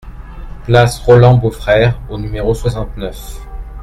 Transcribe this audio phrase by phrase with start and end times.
[0.65, 3.39] Place Roland Beaufrère au numéro soixante-neuf